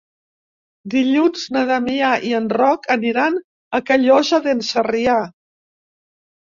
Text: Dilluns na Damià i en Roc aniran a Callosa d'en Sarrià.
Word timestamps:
Dilluns 0.93 1.43
na 1.57 1.63
Damià 1.73 2.09
i 2.31 2.33
en 2.39 2.49
Roc 2.61 2.91
aniran 2.99 3.39
a 3.81 3.85
Callosa 3.93 4.43
d'en 4.49 4.69
Sarrià. 4.73 5.23